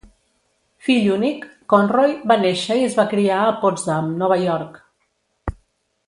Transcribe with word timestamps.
Fill 0.85 1.09
únic, 1.15 1.43
Conroy 1.73 2.15
va 2.31 2.37
néixer 2.43 2.77
i 2.79 2.85
es 2.89 2.97
va 3.03 3.07
criar 3.15 3.37
a 3.49 3.53
Potsdam, 3.65 4.09
Nova 4.23 4.39
York. 4.49 4.81